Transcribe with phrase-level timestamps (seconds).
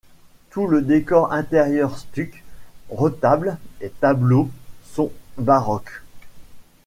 [0.49, 2.43] Tout le décor intérieur, stucs,
[2.89, 4.49] retables et tableaux,
[4.83, 6.01] sont baroques.